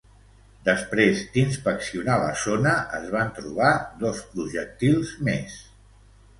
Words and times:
Després 0.69 1.21
d'inspeccionar 1.35 2.15
la 2.23 2.31
zona, 2.45 2.73
es 3.01 3.07
van 3.19 3.31
trobar 3.37 3.71
dos 4.03 4.25
projectils 4.35 5.17
més. 5.31 5.63